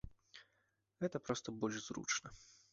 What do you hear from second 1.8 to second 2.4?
зручна.